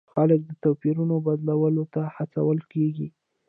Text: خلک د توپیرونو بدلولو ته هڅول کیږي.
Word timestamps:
خلک 0.13 0.39
د 0.47 0.51
توپیرونو 0.63 1.15
بدلولو 1.27 1.83
ته 1.93 2.01
هڅول 2.15 2.59
کیږي. 2.71 3.07